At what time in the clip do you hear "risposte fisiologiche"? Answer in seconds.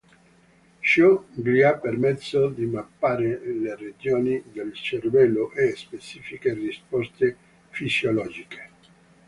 6.55-8.69